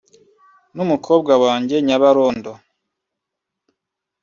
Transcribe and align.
n’umukobwa 0.75 1.33
wanjye 1.43 1.75
Nyabarondo 1.87 2.51